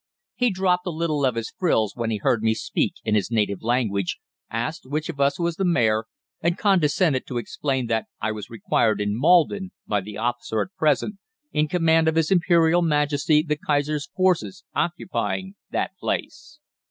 "He 0.33 0.49
dropped 0.49 0.87
a 0.87 0.89
little 0.89 1.23
of 1.27 1.35
his 1.35 1.51
frills 1.51 1.95
when 1.95 2.09
he 2.09 2.17
heard 2.17 2.41
me 2.41 2.55
speak 2.55 2.95
in 3.03 3.13
his 3.13 3.29
native 3.29 3.61
language, 3.61 4.17
asked 4.49 4.87
which 4.87 5.09
of 5.09 5.19
us 5.21 5.37
was 5.39 5.57
the 5.57 5.63
Mayor, 5.63 6.05
and 6.41 6.57
condescended 6.57 7.27
to 7.27 7.37
explain 7.37 7.85
that 7.85 8.07
I 8.19 8.31
was 8.31 8.49
required 8.49 8.99
in 8.99 9.11
Maldon 9.15 9.73
by 9.85 10.01
the 10.01 10.17
officer 10.17 10.59
at 10.63 10.73
present 10.75 11.17
in 11.53 11.67
command 11.67 12.07
of 12.07 12.15
his 12.15 12.31
Imperial 12.31 12.81
Majesty 12.81 13.43
the 13.43 13.57
Kaiser's 13.57 14.07
forces 14.15 14.63
occupying 14.73 15.53
that 15.69 15.91
place. 15.99 16.57